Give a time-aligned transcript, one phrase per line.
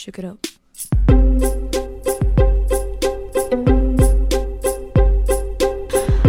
[0.00, 0.46] Shake it up.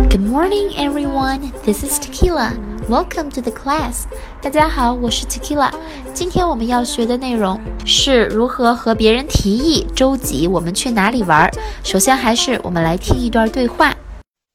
[0.09, 1.51] Good morning, everyone.
[1.65, 2.55] This is Tequila.
[2.87, 4.05] Welcome to the class.
[4.41, 5.69] 大家好，我是 Tequila。
[6.13, 11.51] 今天我们要学的内容是如何和别人提议周几我们去哪里玩。
[11.83, 13.93] 首先，还是我们来听一段对话。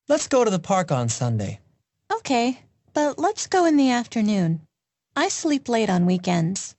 [0.09, 1.59] Let's go to the park on Sunday.
[2.09, 2.57] Okay,
[2.95, 4.61] but let's go in the afternoon.
[5.13, 6.71] I sleep late on weekends.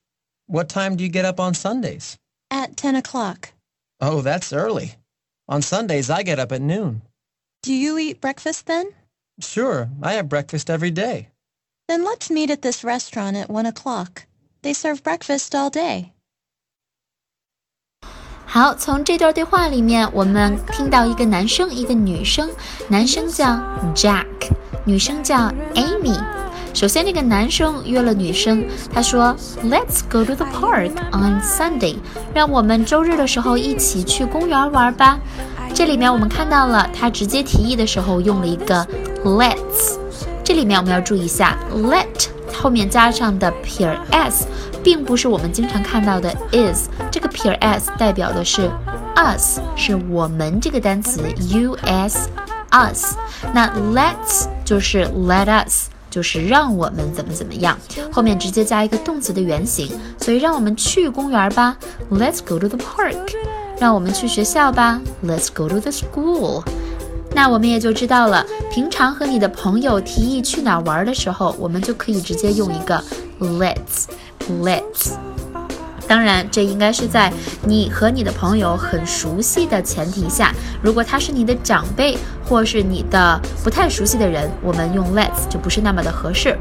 [0.48, 2.16] What time do you get up on Sundays?
[2.50, 3.52] At 10 o'clock.
[4.00, 4.96] Oh, that's early.
[5.48, 7.02] On Sundays, I get up at noon.
[7.62, 8.86] Do you eat breakfast then?
[9.40, 11.28] Sure, I have breakfast every day.
[11.88, 14.26] Then let's meet at this restaurant at 1 o'clock.
[14.62, 16.12] They serve breakfast all day.
[18.46, 22.48] 好，从这段对话里面，我们听到一个男生，一个女生。
[22.88, 23.46] 男生叫
[23.94, 24.50] Jack，
[24.86, 26.37] 女生叫 Amy。
[26.73, 31.95] 首先，这个男生约了女生，他说：“Let's go to the park on Sunday。”
[32.33, 35.19] 让我们周日的时候一起去公园玩吧。
[35.73, 38.87] 这里面我们看到了，他直接提议的时候用了一个
[39.25, 39.97] Let's。
[40.43, 44.47] 这里面我们要注意一下，Let 后面加上的撇 s，
[44.81, 46.87] 并不是我们经常看到的 is。
[47.11, 48.71] 这个撇 s 代表的是
[49.15, 51.21] us，是我们这个单词
[51.83, 52.29] us
[52.71, 53.15] us。
[53.53, 55.88] 那 Let's 就是 let us。
[56.09, 57.77] 就是让我们怎么怎么样，
[58.11, 61.77] 后面直接加一个动词的原形，所以让我们去公园吧
[62.11, 63.15] ，Let's go to the park。
[63.79, 66.63] 让我们去学校吧，Let's go to the school。
[67.33, 73.01] 那我们也就知道了，平常和你的朋友提议去哪玩的时候，我们就可以直接用一个
[73.39, 74.07] Let's
[74.49, 75.28] Let's。
[76.09, 77.31] 当然，这应该是在
[77.63, 80.51] 你和你的朋友很熟悉的前提下。
[80.81, 86.57] 如果他是你的长辈，或是你的不太熟悉的人，我们用 let's 就不是那么的合适。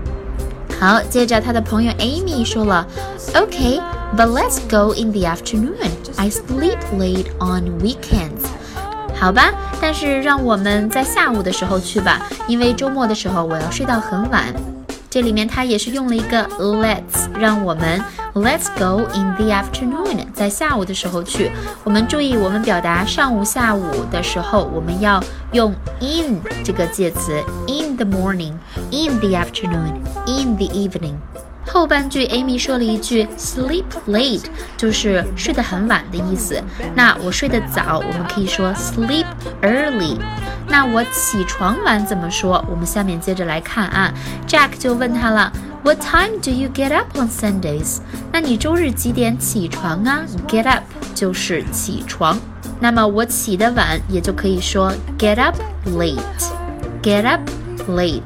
[0.79, 2.87] 好，接着他的朋友 Amy 说了
[3.35, 5.91] ，OK，but let's go in the afternoon.
[6.17, 8.45] I sleep late on weekends.
[9.15, 14.55] 好吧，但是让我们在下午的时候去吧，因为周末的时候我要睡到很晚。
[15.11, 17.99] 这里面它也是用了一个 let's，让我们
[18.35, 21.51] let's go in the afternoon，在下午的时候去。
[21.85, 25.23] 我们注意，我们表达上午、下午的时候，我们要
[25.53, 31.15] 用 in 这个介词，in the morning，in the afternoon，in the evening。
[31.71, 34.45] 后半句，Amy 说了一句 sleep late，
[34.79, 36.59] 就是睡得很晚的意思。
[36.95, 39.27] 那我睡得早，我们可以说 sleep
[39.61, 40.17] early。
[40.67, 42.65] 那我起床晚怎么说？
[42.71, 44.11] 我们下面接着来看啊。
[44.47, 45.53] Jack 就问他了
[45.83, 47.99] ，What time do you get up on Sundays？
[48.33, 50.85] 那你周日几点起床啊？Get up
[51.15, 52.39] 就是起床。
[52.81, 55.57] 那么我起得晚，也就可以说 get up
[55.87, 56.19] late。
[57.03, 57.41] Get up
[57.89, 58.23] late。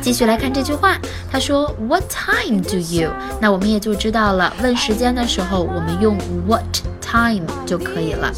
[0.00, 0.96] 继续来看这句话，
[1.30, 3.10] 他说 What time do you？
[3.40, 6.16] 那我们也就知道了，问时间的时候，我们用
[6.46, 6.64] What
[7.00, 8.32] time 就可以了。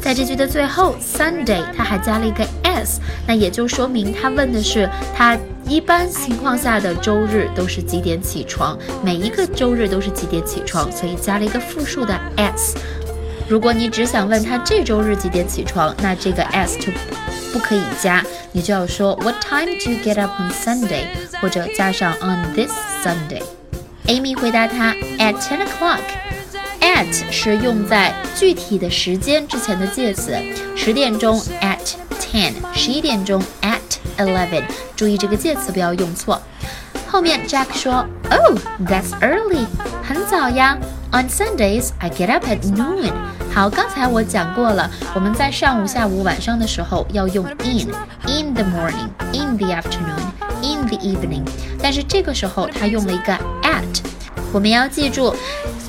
[0.00, 12.76] 在这句的最后，Sunday 他还加了一个 s，那也就说明他问的是他一般情况下的周日都是几点起床，每一个周日都是几点起床，所以加了一个复数的 s。
[13.48, 16.92] 如果你只想问他这周日几点起床，那这个 s 就
[17.52, 21.06] 不可以加，你就要说 What time do you get up on Sunday？
[21.40, 22.72] 或者加上 on this
[23.02, 23.42] Sunday。
[24.06, 26.00] Amy 回答他 At ten o'clock。
[26.80, 30.36] At 是用在具体的时间之前的介词，
[30.76, 31.78] 十点钟 at
[32.20, 33.78] ten，十一点钟 at
[34.17, 34.63] eleven。
[34.95, 36.41] 注意这个介词不要用错。
[37.07, 39.65] 后面 Jack 说，Oh, that's early，
[40.03, 40.77] 很早呀。
[41.11, 43.11] On Sundays, I get up at noon。
[43.51, 50.21] 好，刚才我讲过了，我们在上午、下午、晚上的时候要用 in，in the morning, in the afternoon,
[50.61, 51.43] in the evening。
[51.81, 54.03] 但是这个时候他用了一个 at，
[54.53, 55.35] 我们要记住，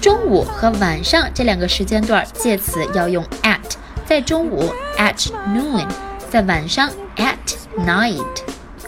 [0.00, 3.58] 中午和晚上这两个时间段介词要用 at，
[4.06, 5.86] 在中午 at noon，
[6.30, 7.36] 在晚上 at
[7.79, 8.23] night。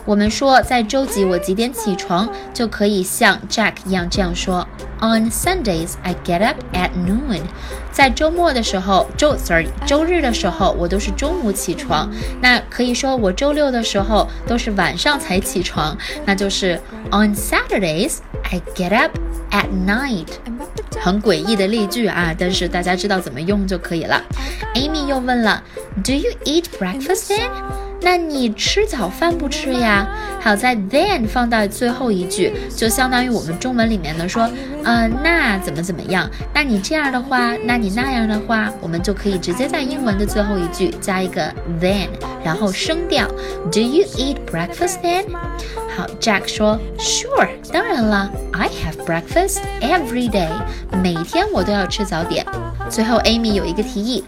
[0.06, 4.66] 我们说在周几我几点起床，就可以像 Jack 一样这样说。
[5.00, 7.42] On Sundays, I get up at noon.
[7.92, 12.10] 在周末的时候，周 sorry 周日的时候，我都是中午起床。
[12.42, 15.96] 那可以说我周六的时候都是晚上才起床，
[16.26, 16.80] 那就是
[17.12, 19.12] On Saturdays, I get up
[19.52, 20.28] at night.
[21.00, 24.24] 很诡异的例句啊，但是大家知道怎么用就可以了。
[24.74, 25.62] Amy 又问了
[26.04, 27.38] ，Do you eat breakfast？
[28.02, 30.08] 那你吃早饭不吃呀？
[30.40, 34.50] 好在 then 放到最后一句，就相当于我们中文里面的说，
[34.84, 36.30] 呃，那怎么怎么样？
[36.54, 42.08] 那你这样的话，那你那样的话，我们就可以直接在英文的最后一句加一个 then，
[42.44, 43.28] 然后声调。
[43.72, 45.26] Do you eat breakfast then？
[45.96, 50.48] 好，Jack 说，Sure，当然了，I have breakfast every day，
[51.04, 52.46] 每天我都要吃早点。
[52.90, 54.24] 最后，Amy 有一个提议。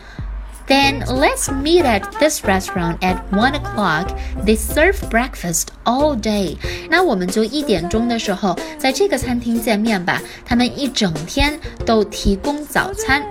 [0.69, 4.16] Then let's meet at this restaurant at one o'clock.
[4.45, 6.57] They serve breakfast all day.
[6.92, 10.21] 那我们就一点钟的时候在这个餐厅见面吧。
[10.45, 13.24] 他们一整天都提供早餐。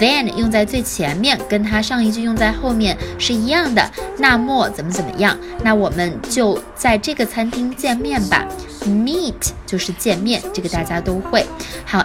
[0.00, 3.88] Then 用在最前面，跟它上一句用在后面是一样的。
[4.18, 5.38] 那么怎么怎么样？
[5.62, 8.44] 那我们就在这个餐厅见面吧。
[8.84, 11.46] Meet 就是见面，这个大家都会。
[11.84, 12.04] 好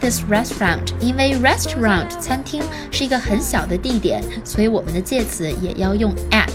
[0.00, 6.48] this restaurant，因为 restaurant 餐厅是一个很小的地点，所以我们的介词也要用 at。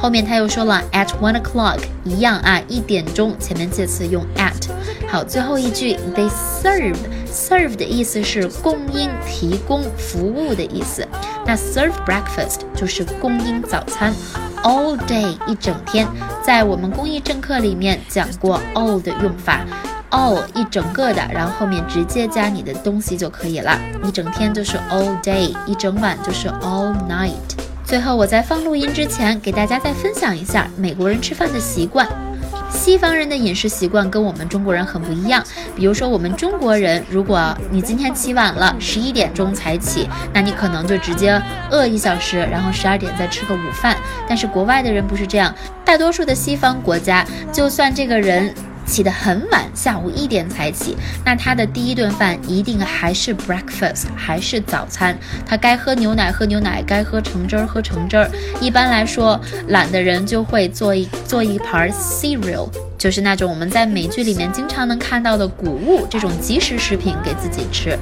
[0.00, 4.70] 后面他又说了 at one o'clock 一样啊，一点钟前面介词用 at。
[5.06, 6.30] 好，最后一句 they
[6.62, 6.96] serve
[7.30, 11.06] serve 的意思是供应、提供、服务的意思。
[11.44, 14.14] 那 serve breakfast 就是供应早餐
[14.62, 16.06] ，all day 一整天。
[16.42, 19.66] 在我们公益政课里面讲过 all 的用法
[20.10, 23.78] ，all 一整个的，然后后面直接加你的东西就可以了。
[24.04, 27.30] 一整天就是 all day，一整晚就是 all night。
[27.84, 32.06] 最后，我在放录音之前，给大家再分享一下美国人吃饭的习惯。
[32.72, 35.42] 西方人的饮食习惯跟我们中国人很不一样。
[35.74, 43.96] 比如说，我们中国人，如果你今天起晚了，十一点钟才起，那你可能就直接饿一小时，然后十二点再吃个午饭。
[44.28, 45.52] 但是国外的人不是这样，
[45.84, 48.54] 大多数的西方国家，就算这个人。
[48.90, 55.16] 起得很晚，下午一点才起，那他的第一顿饭一定还是 breakfast，还是早餐。
[55.46, 58.28] 他该喝牛奶喝牛奶，该喝橙汁儿喝橙汁儿。
[58.60, 67.96] 一般来说，懒的人就会做一做一盘 cereal，就是那种我们在美剧里面经常能看到的谷物这种即食食品给自己吃。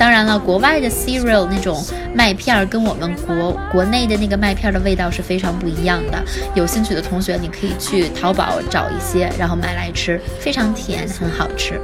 [0.00, 6.24] 当然了，国外的 cereal 那种麦片儿跟我们国国内的那个麦片的味道是非常不一样的。
[6.54, 11.78] 有兴趣的同学，你可以去淘宝找一些，然后买来吃，非常甜，很好吃。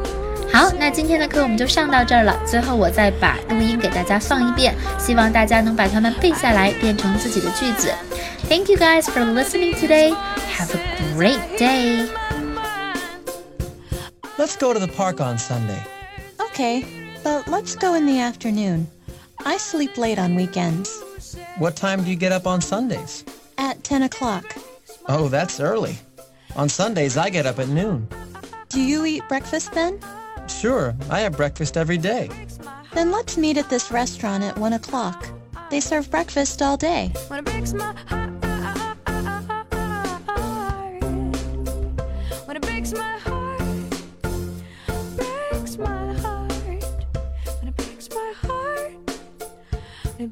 [0.50, 2.34] 好，那今天的课我们就上到这儿了。
[2.46, 7.92] 最后我再把录音给大家放一遍，希望大家能把它们背下来，变成自己的句子。
[8.48, 10.14] Thank you guys for listening today.
[10.56, 12.08] Have a great day.
[14.38, 15.82] Let's go to the park on Sunday.
[16.38, 16.82] Okay,
[17.26, 18.86] but let's go in the afternoon.
[19.44, 21.02] I sleep late on weekends.
[21.58, 23.24] What time do you get up on Sundays?
[23.58, 24.56] At 10 o'clock.
[25.08, 25.98] Oh, that's early.
[26.54, 28.06] On Sundays, I get up at noon.
[28.68, 29.98] Do you eat breakfast then?
[30.46, 32.30] Sure, I have breakfast every day.
[32.94, 35.28] Then let's meet at this restaurant at 1 o'clock.
[35.68, 37.12] They serve breakfast all day.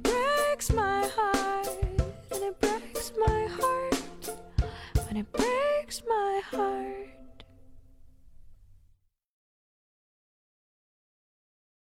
[0.03, 0.24] I